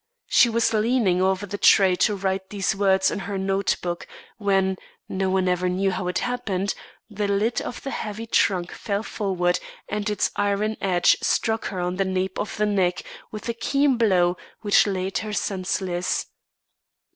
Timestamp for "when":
4.39-4.77